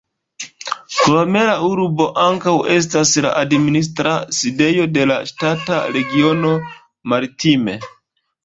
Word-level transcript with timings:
Krome 0.99 1.41
la 1.49 1.57
urbo 1.67 2.07
ankaŭ 2.23 2.53
estas 2.77 3.11
la 3.27 3.33
administra 3.43 4.15
sidejo 4.39 4.89
de 4.97 5.07
la 5.13 5.21
ŝtata 5.33 5.81
regiono 5.99 6.59
"Maritime". 7.15 7.79